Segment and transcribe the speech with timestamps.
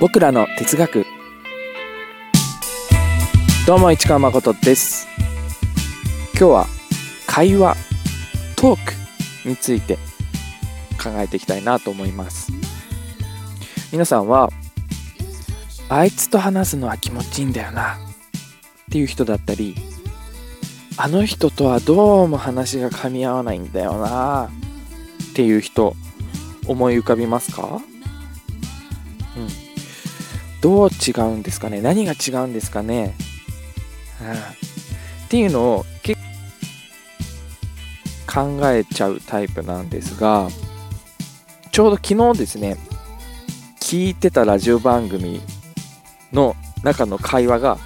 [0.00, 1.04] 僕らの哲学。
[3.66, 5.06] どうも市川誠です。
[6.32, 6.66] 今日は
[7.26, 7.76] 会話
[8.56, 8.78] トー
[9.44, 9.96] クについて
[10.96, 12.50] 考えていきたいなと思います。
[13.92, 14.48] 皆さんは
[15.90, 17.96] あいつと話すのは気持ちいいんだよな。
[17.96, 17.98] っ
[18.90, 19.74] ていう人だったり
[20.96, 24.48] あの人とはどうも話が噛み合わないんだよな。
[25.30, 25.94] っていう人
[26.66, 27.82] 思い浮かびますか？
[30.60, 31.80] どう違うんですかね？
[31.80, 33.14] 何が違うんですかね、
[34.20, 34.34] うん、っ
[35.28, 36.20] ていうのを結
[38.26, 40.48] 構考えちゃうタイプなんですが
[41.72, 42.76] ちょうど昨日ですね
[43.80, 45.40] 聞いてたラジオ番組
[46.32, 47.78] の中の会話が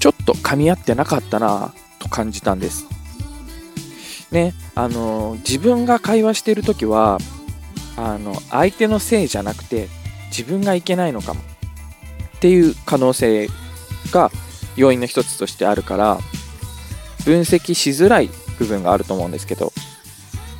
[0.00, 2.86] ちょっと噛み合ってなかったなと感じたんです。
[4.30, 7.18] ね、あの自分が会話してる時は
[7.96, 9.88] あの相手のせいじゃなくて
[10.26, 11.40] 自分がいけないのかも。
[12.44, 13.48] っていう可能性
[14.10, 14.30] が
[14.76, 16.18] 要因の一つとしてあるから
[17.24, 19.72] 分析しづらい部分があると思うんですけど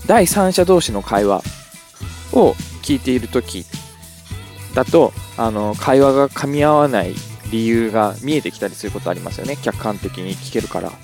[0.06, 1.42] 第三者同士の会話
[2.32, 3.66] を聞いている時
[4.74, 7.14] だとあの会話が噛み合わない
[7.50, 9.58] 理由が見えてきたりすることありますよね。
[9.60, 10.88] 客観的に聞けるから。
[10.88, 10.94] うん、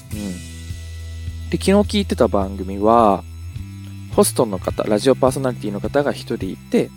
[1.51, 3.23] で昨日聞いてた番組は
[4.17, 6.91] ホストの方ラジオパーソナリティの方が1人いて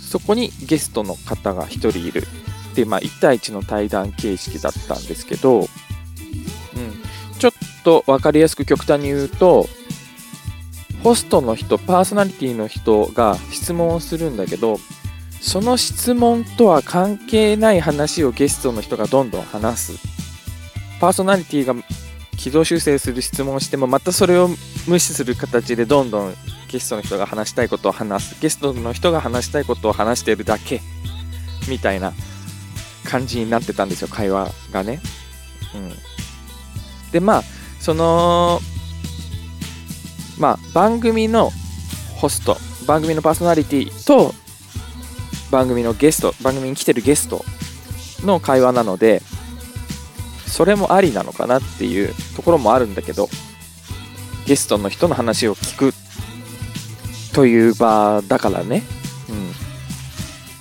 [0.00, 2.22] そこにゲストの方が1人いる
[2.76, 5.66] で、まあ、1対1の対談形式だったんですけど、うん、
[7.38, 7.52] ちょっ
[7.82, 9.66] と分かりやすく極端に言うと、
[11.02, 14.78] ホストの人、パーソナリティの人が質問をするんだけど、
[15.40, 19.92] その質問とは関係ない話をゲストの人がどんどん話す。
[21.00, 21.74] パーソナリティが
[22.36, 24.50] 軌道修正する質問をしても、またそれを
[24.86, 26.34] 無視する形でどんどん
[26.68, 28.36] ゲストの人が話したいことを話す。
[28.40, 30.82] ゲストの人が話したいことを話しているだけ。
[31.68, 32.12] みたいな
[33.06, 35.00] 感じになってたんですよ、会話がね。
[35.74, 35.92] うん。
[37.12, 37.42] で、まあ、
[37.80, 38.60] その、
[40.38, 41.50] まあ、番組の
[42.16, 44.34] ホスト、番組のパーソナリティと、
[45.50, 47.44] 番組のゲスト、番組に来てるゲスト
[48.22, 49.22] の会話なので、
[50.46, 53.28] それもありなのかなっていうところもあるんだけど、
[54.46, 55.94] ゲストの人の話を聞く
[57.34, 58.82] という場だからね。
[59.28, 59.52] うん。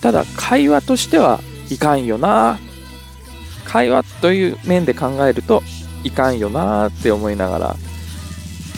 [0.02, 1.40] ただ、会話としては
[1.70, 2.60] いかんよな。
[3.66, 5.64] 会話という面で考えると
[6.04, 7.76] いかんよなって思いながら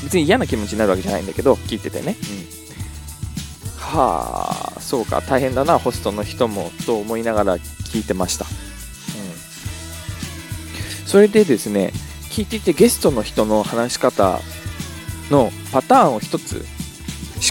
[0.01, 2.15] 別に嫌な気持ちになるわけじゃないんだけど聞いててね、
[3.67, 5.21] うん、はあそうか。
[5.21, 8.47] 大変だなホストの人もと思いながら聞いてました、う
[11.03, 11.91] ん、それでですね
[12.29, 14.39] 聞いていてゲストの人の話し方
[15.29, 16.65] のパターンを一つ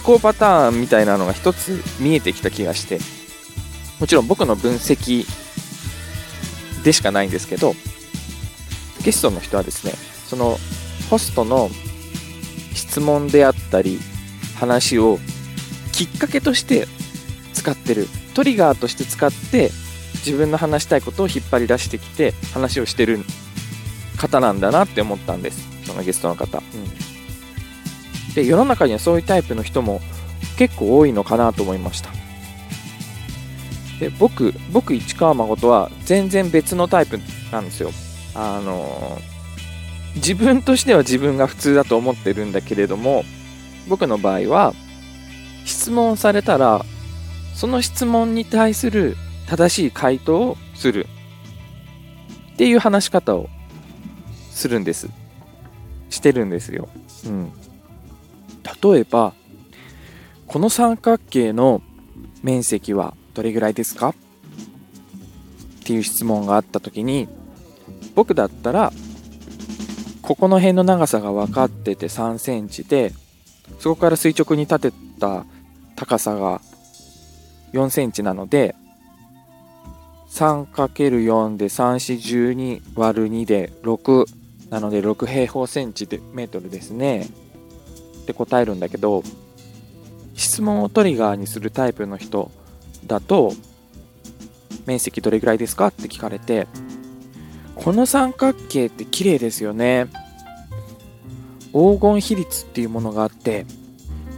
[0.04, 2.98] 思考パターンみたいなのが一つ見えてきた気がして。
[4.00, 5.24] もちろん僕の分析
[6.84, 7.74] でしかないんですけど、
[9.04, 9.92] ゲストの人はですね、
[10.26, 10.58] その
[11.10, 11.70] ホストの
[12.74, 13.98] 質問であったり、
[14.56, 15.18] 話を
[15.92, 16.86] きっかけとして
[17.52, 18.08] 使ってる。
[18.34, 19.70] トリガーとして使って、
[20.24, 23.20] 自分の話したいことを引っ張り出してきて、話をしてる
[24.16, 25.66] 方なんだなって思ったんです。
[25.86, 26.58] そのゲストの方。
[26.58, 26.60] う
[28.30, 30.00] ん、で、世の中にはそういうタイプの人も
[30.58, 32.25] 結構多いのかなと思いました。
[34.00, 37.18] で僕僕市川誠は全然別のタイプ
[37.50, 37.90] なんですよ。
[38.34, 39.18] あの
[40.16, 43.24] 自分としては自分が普通だと思ってるんだけれども
[43.88, 44.74] 僕の場合は
[45.64, 46.84] 質問されたら
[47.54, 49.16] その質問に対する
[49.48, 51.06] 正しい回答をする。
[52.54, 53.48] っていう話し方を
[54.50, 55.10] するんです。
[56.10, 56.88] してるんですよ、
[57.26, 57.52] うん、
[58.82, 59.34] 例えば
[60.46, 61.82] この三角形の
[62.42, 64.08] 面積はどれぐらいですか？
[64.08, 64.14] っ
[65.84, 67.28] ていう質問があった時に
[68.14, 68.92] 僕だったら
[70.22, 73.12] ここの辺の長さが分かってて3センチで
[73.78, 75.44] そこから垂直に立てた
[75.94, 76.62] 高さが
[77.72, 78.74] 4センチなので
[80.30, 84.24] 3×4 で3412割る2で6
[84.70, 87.26] なので6平方センチでメートルですね。
[88.22, 89.22] って答えるんだけど
[90.34, 92.50] 質問をトリガーにするタイプの人
[93.06, 93.52] だと
[94.86, 96.66] 面積どれぐらいですかって聞かれて
[97.74, 100.06] この三角形って綺麗ですよね。
[101.72, 103.66] 黄金比率っていうものがあって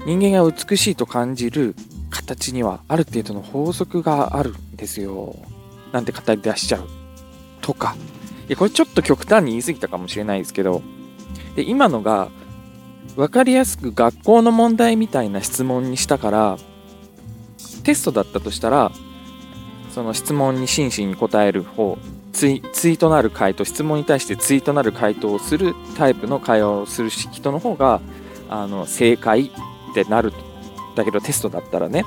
[0.06, 1.76] 人間が美しいと感じる
[2.10, 5.36] 形にはある程度の法則があるんですよ。
[5.92, 6.88] なんて語り出しちゃう。
[7.60, 7.94] とか。
[8.48, 10.82] いやこれちょっと極端に言い過ぎたかもしれないですけど。
[11.54, 12.28] で今のが
[13.16, 16.58] 分かりやすく学校の問題みたいな質問にしたから
[17.84, 18.92] テストだったとしたら
[19.90, 21.98] その質問に真摯に答える方
[22.32, 28.00] ツイツイートなる回答質問に対してツイートなる回答をするタイプの会話をする人の方が
[28.48, 29.50] あの正解っ
[29.94, 30.32] てなる
[30.94, 32.04] だけどテストだったらね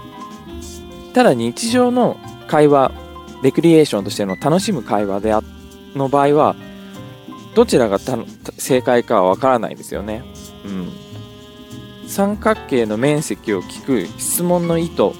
[1.14, 2.92] ただ日常の会話
[3.44, 5.42] レクリエーションとしての楽しむ会話であ
[5.96, 6.56] の場合は
[7.56, 8.00] どちらが
[8.58, 10.24] 正解かはわからないですよね。
[10.64, 10.90] うん。
[12.08, 15.12] 三角形の面積を聞く質問の意図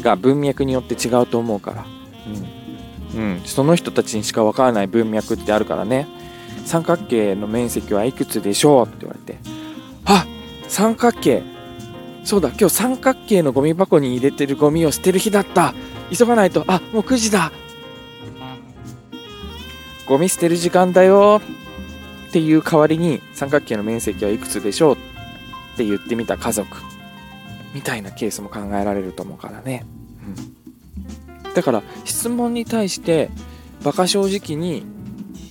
[0.00, 1.86] が文脈によって違うと思うから。
[3.14, 3.20] うん。
[3.20, 3.40] うん。
[3.44, 6.06] その人たちにしかわからない文脈ってあるからね。
[6.64, 9.38] 三角形の面積はいくつでしょうって言われて。
[10.04, 10.26] あ
[10.68, 11.42] 三角形
[12.24, 15.74] そうだ、今日三角形のゴミ箱に入れてるゴミを捨てる日だった
[16.16, 17.50] 急がないと、あ、もう9時だ
[20.06, 21.40] ゴミ捨てる時間だよ
[22.28, 24.98] っていう代わりに三角形の面積はいくつでしょうっ
[25.76, 26.76] て言ってみた家族
[27.74, 29.84] みたいなケースも考えられると思うからね。
[31.44, 33.30] うん、だから質問に対して
[33.82, 34.84] 馬鹿正直に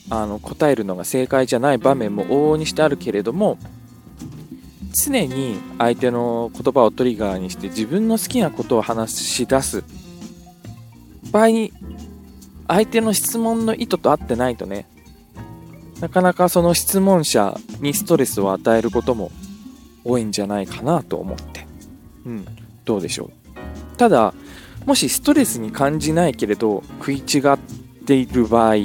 [0.10, 3.58] あの答えるのが正解じゃない場面も往々にしてあるけれども
[4.92, 9.84] 常に相手の言葉をトリガーにして自分の好きなことを話し出す。
[11.32, 11.74] 場合に
[12.68, 14.88] 相手の質問の意図と合ってないとね
[16.00, 19.32] なかなかその質問者にストレスを与えることも
[20.04, 21.69] 多いんじゃないかなと思って。
[22.26, 22.46] うん。
[22.86, 23.98] どうでしょう。
[23.98, 24.34] ただ
[24.86, 27.58] もしストレスに感じないけれど食い違っ
[28.06, 28.78] ている場合っ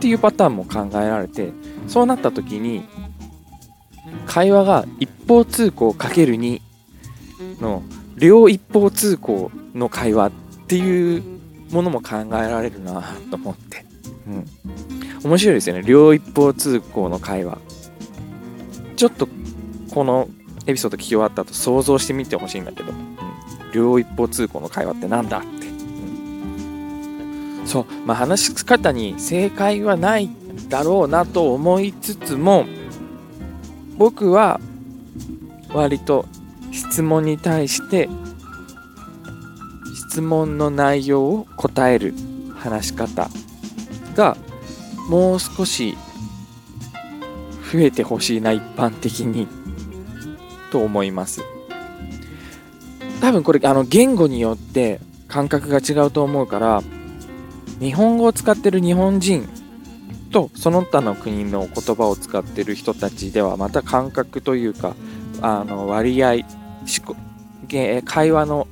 [0.00, 1.52] ていうパターンも考えられて
[1.86, 2.84] そうなった時に
[4.26, 6.60] 会話が一方通行かける2
[7.60, 7.82] の
[8.16, 10.32] 両一方通行の会話っ
[10.66, 11.22] ていう
[11.70, 13.84] ものも考えられるなと思って、
[14.26, 14.46] うん、
[15.24, 15.82] 面白いですよね。
[15.82, 17.58] 両一方通行の会話。
[18.96, 19.28] ちょっと
[19.94, 20.28] この
[20.66, 23.16] エピソード聞き終わった後想像してみてほしいんだけど、うん、
[23.72, 27.86] 両一方通行の会話ってなんだって、うん、そう。
[28.06, 30.30] まあ話し方に正解はない
[30.68, 32.66] だろうなと思いつつも
[33.96, 34.60] 僕は
[35.72, 36.26] 割と
[36.72, 38.08] 質問に対して
[40.08, 42.14] 質問の内容を答える
[42.56, 43.28] 話し方
[44.14, 44.36] が
[45.08, 45.96] もう少し
[47.72, 49.59] 増えてほしいな一般的に。
[50.70, 51.42] と思います。
[53.20, 56.82] 多分これあの言語によって感覚が違うと思うから
[57.78, 59.48] 日本語を使ってる日本人
[60.30, 64.94] とその他の国の言葉を使ってる人たちではまた感覚というか
[65.42, 66.44] あの割合思
[67.04, 67.16] 考
[68.04, 68.66] 会話の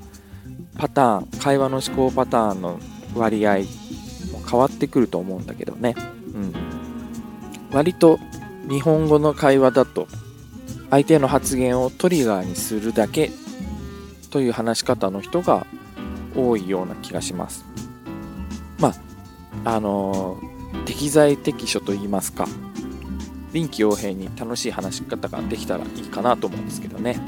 [0.77, 2.79] パターン会話の思考パターンの
[3.15, 3.65] 割合も
[4.49, 5.95] 変わってくると思うんだけどね、
[6.35, 6.55] うん、
[7.73, 8.19] 割と
[8.69, 10.09] 日本語の会話だと
[10.91, 13.31] 相手の発言をトリガーにするだけ
[14.31, 15.67] という話し方の人が
[16.37, 17.65] 多いような気がします。
[18.79, 18.95] ま
[19.65, 22.47] ああのー適材適所と言いますか。
[23.53, 27.21] 臨機応変に楽しい話し方ができたらいいかなと思うんですけどね。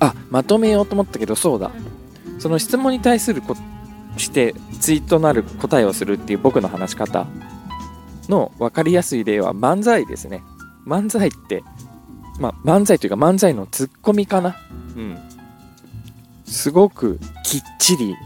[0.00, 1.70] あまとめようと思ったけどそうだ。
[2.38, 3.54] その質問に対するこ
[4.16, 7.26] してツイートなる答えをするっていう僕の話し方
[8.28, 10.42] の分かりやすい例は漫才ですね。
[10.88, 11.62] 漫才って
[12.40, 14.56] まあ漫才というか漫才のツッコミかな
[14.96, 15.18] うん
[16.46, 18.16] すごくきっちり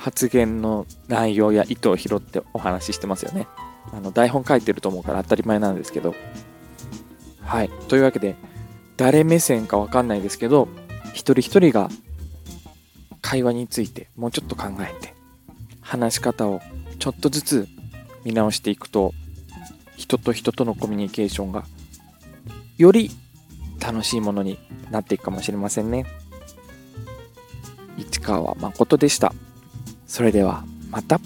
[0.00, 3.46] 発言の内容や意図を拾ってお話ししてますよね。
[3.92, 6.14] あの台本書いてると思うから当たり前なんですけど。
[7.42, 7.68] はい。
[7.88, 8.34] というわけで、
[8.96, 10.68] 誰目線かわかんないですけど、
[11.12, 11.90] 一人一人が
[13.20, 15.14] 会話についてもうちょっと考えて、
[15.82, 16.62] 話し方を
[16.98, 17.68] ちょっとずつ
[18.24, 19.12] 見直していくと、
[19.96, 21.64] 人と人とのコミュニケーションが
[22.80, 23.10] より
[23.78, 24.58] 楽しいものに
[24.90, 26.06] なっていくかもしれませんね。
[27.98, 29.34] 市川誠でした。
[30.06, 31.20] それではまた。